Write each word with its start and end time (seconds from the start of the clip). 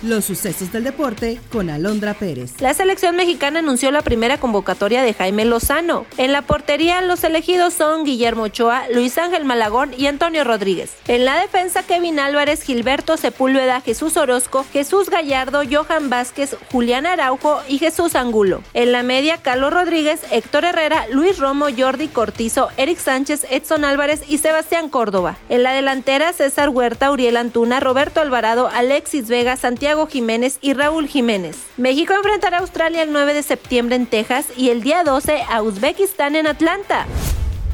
Los 0.00 0.26
sucesos 0.26 0.70
del 0.70 0.84
deporte 0.84 1.40
con 1.50 1.70
Alondra 1.70 2.14
Pérez. 2.14 2.60
La 2.60 2.72
selección 2.72 3.16
mexicana 3.16 3.58
anunció 3.58 3.90
la 3.90 4.02
primera 4.02 4.38
convocatoria 4.38 5.02
de 5.02 5.12
Jaime 5.12 5.44
Lozano. 5.44 6.06
En 6.18 6.30
la 6.30 6.42
portería, 6.42 7.00
los 7.00 7.24
elegidos 7.24 7.74
son 7.74 8.04
Guillermo 8.04 8.44
Ochoa, 8.44 8.84
Luis 8.94 9.18
Ángel 9.18 9.44
Malagón 9.44 9.92
y 9.98 10.06
Antonio 10.06 10.44
Rodríguez. 10.44 10.92
En 11.08 11.24
la 11.24 11.40
defensa, 11.40 11.82
Kevin 11.82 12.20
Álvarez, 12.20 12.62
Gilberto 12.62 13.16
Sepúlveda, 13.16 13.80
Jesús 13.80 14.16
Orozco, 14.16 14.64
Jesús 14.72 15.10
Gallardo, 15.10 15.62
Johan 15.68 16.10
Vázquez, 16.10 16.56
Julián 16.70 17.04
Araujo 17.04 17.60
y 17.66 17.78
Jesús 17.78 18.14
Angulo. 18.14 18.62
En 18.74 18.92
la 18.92 19.02
media, 19.02 19.38
Carlos 19.38 19.72
Rodríguez, 19.72 20.20
Héctor 20.30 20.64
Herrera, 20.64 21.08
Luis 21.10 21.38
Romo, 21.38 21.66
Jordi 21.76 22.06
Cortizo, 22.06 22.68
Eric 22.76 22.98
Sánchez, 22.98 23.48
Edson 23.50 23.84
Álvarez 23.84 24.22
y 24.28 24.38
Sebastián 24.38 24.90
Córdoba. 24.90 25.38
En 25.48 25.64
la 25.64 25.72
delantera, 25.72 26.32
César 26.32 26.68
Huerta, 26.68 27.10
Uriel 27.10 27.36
Antuna, 27.36 27.80
Roberto 27.80 28.20
Alvarado, 28.20 28.68
Alexis 28.72 29.26
Vega, 29.26 29.56
Santiago 29.56 29.87
Jiménez 30.06 30.58
y 30.60 30.74
Raúl 30.74 31.08
Jiménez. 31.08 31.56
México 31.76 32.12
enfrentará 32.12 32.58
a 32.58 32.60
Australia 32.60 33.02
el 33.02 33.12
9 33.12 33.34
de 33.34 33.42
septiembre 33.42 33.96
en 33.96 34.06
Texas 34.06 34.46
y 34.56 34.70
el 34.70 34.82
día 34.82 35.02
12 35.02 35.42
a 35.48 35.62
Uzbekistán 35.62 36.36
en 36.36 36.46
Atlanta. 36.46 37.06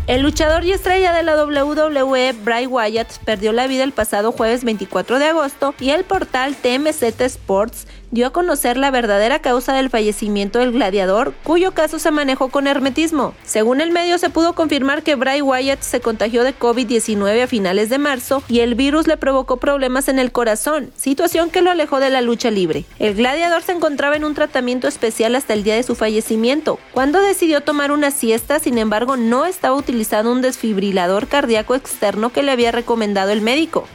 El 0.07 0.21
luchador 0.21 0.65
y 0.65 0.73
estrella 0.73 1.15
de 1.15 1.23
la 1.23 1.43
WWE, 1.43 2.33
Bray 2.45 2.67
Wyatt, 2.67 3.19
perdió 3.25 3.53
la 3.53 3.67
vida 3.67 3.85
el 3.85 3.93
pasado 3.93 4.33
jueves 4.33 4.63
24 4.63 5.19
de 5.19 5.27
agosto 5.27 5.75
y 5.81 5.91
el 5.91 6.05
portal 6.05 6.55
TMZ 6.57 7.21
Sports 7.23 7.87
dio 8.15 8.29
a 8.29 8.31
conocer 8.31 8.77
la 8.77 8.93
verdadera 8.93 9.41
causa 9.41 9.73
del 9.73 9.91
fallecimiento 9.91 10.61
del 10.61 10.71
gladiador, 10.71 11.35
cuyo 11.43 11.73
caso 11.73 11.99
se 11.99 12.13
manejó 12.13 12.49
con 12.49 12.69
hermetismo. 12.69 13.35
Según 13.45 13.81
el 13.81 13.91
medio, 13.91 14.19
se 14.19 14.31
pudo 14.31 14.55
confirmar 14.55 15.03
que 15.03 15.17
Bray 15.17 15.43
Wyatt 15.43 15.83
se 15.83 16.01
contagió 16.01 16.45
de 16.45 16.57
COVID-19 16.57 17.43
a 17.43 17.47
finales 17.49 17.91
de 17.91 17.99
marzo 17.99 18.45
y 18.49 18.61
el 18.61 18.77
virus 18.77 19.09
le 19.09 19.17
provocó 19.17 19.57
problemas 19.57 20.07
en 20.07 20.21
el 20.21 20.31
corazón, 20.31 20.93
situación 20.97 21.51
que 21.51 21.61
lo 21.61 21.73
alejó 21.73 21.99
de 21.99 22.11
la 22.11 22.21
lucha 22.21 22.53
libre. 22.53 22.85
El 23.01 23.15
gladiador 23.15 23.63
se 23.63 23.73
encontraba 23.73 24.15
en 24.15 24.25
un 24.25 24.35
tratamiento 24.35 24.87
especial 24.87 25.35
hasta 25.35 25.53
el 25.53 25.65
día 25.65 25.75
de 25.75 25.83
su 25.83 25.97
fallecimiento. 25.97 26.79
Cuando 26.93 27.21
decidió 27.21 27.63
tomar 27.63 27.91
una 27.91 28.13
siesta, 28.13 28.61
sin 28.61 28.79
embargo, 28.79 29.17
no 29.17 29.45
estaba 29.45 29.75
utilizando 29.75 30.31
un 30.31 30.41
desfibrilador 30.41 31.27
cardíaco 31.27 31.75
externo 31.75 32.31
que 32.31 32.45
le 32.45 32.53
había 32.53 32.71
recomendado 32.71 33.33
el 33.33 33.41
médico. 33.41 33.89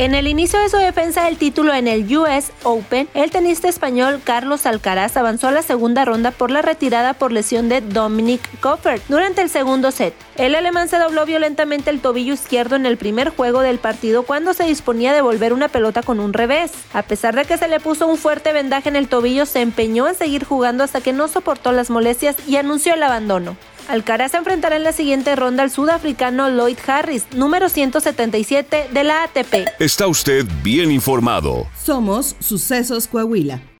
En 0.00 0.14
el 0.14 0.28
inicio 0.28 0.58
de 0.58 0.70
su 0.70 0.78
defensa 0.78 1.26
del 1.26 1.36
título 1.36 1.74
en 1.74 1.86
el 1.86 2.16
US 2.16 2.52
Open, 2.62 3.06
el 3.12 3.30
tenista 3.30 3.68
español 3.68 4.22
Carlos 4.24 4.64
Alcaraz 4.64 5.18
avanzó 5.18 5.48
a 5.48 5.50
la 5.50 5.60
segunda 5.60 6.06
ronda 6.06 6.30
por 6.30 6.50
la 6.50 6.62
retirada 6.62 7.12
por 7.12 7.32
lesión 7.32 7.68
de 7.68 7.82
Dominic 7.82 8.40
Coffert 8.60 9.02
durante 9.10 9.42
el 9.42 9.50
segundo 9.50 9.90
set. 9.90 10.14
El 10.38 10.54
alemán 10.54 10.88
se 10.88 10.98
dobló 10.98 11.26
violentamente 11.26 11.90
el 11.90 12.00
tobillo 12.00 12.32
izquierdo 12.32 12.76
en 12.76 12.86
el 12.86 12.96
primer 12.96 13.28
juego 13.28 13.60
del 13.60 13.78
partido 13.78 14.22
cuando 14.22 14.54
se 14.54 14.64
disponía 14.64 15.10
a 15.10 15.14
devolver 15.14 15.52
una 15.52 15.68
pelota 15.68 16.02
con 16.02 16.18
un 16.18 16.32
revés. 16.32 16.72
A 16.94 17.02
pesar 17.02 17.36
de 17.36 17.44
que 17.44 17.58
se 17.58 17.68
le 17.68 17.78
puso 17.78 18.06
un 18.06 18.16
fuerte 18.16 18.54
vendaje 18.54 18.88
en 18.88 18.96
el 18.96 19.06
tobillo, 19.06 19.44
se 19.44 19.60
empeñó 19.60 20.08
en 20.08 20.14
seguir 20.14 20.44
jugando 20.44 20.82
hasta 20.82 21.02
que 21.02 21.12
no 21.12 21.28
soportó 21.28 21.72
las 21.72 21.90
molestias 21.90 22.36
y 22.48 22.56
anunció 22.56 22.94
el 22.94 23.02
abandono. 23.02 23.54
Alcaraz 23.90 24.34
enfrentará 24.34 24.76
en 24.76 24.84
la 24.84 24.92
siguiente 24.92 25.34
ronda 25.34 25.64
al 25.64 25.70
sudafricano 25.72 26.48
Lloyd 26.48 26.78
Harris, 26.86 27.26
número 27.34 27.68
177 27.68 28.86
de 28.92 29.02
la 29.02 29.24
ATP. 29.24 29.66
Está 29.80 30.06
usted 30.06 30.46
bien 30.62 30.92
informado. 30.92 31.66
Somos 31.84 32.36
Sucesos 32.38 33.08
Coahuila. 33.08 33.60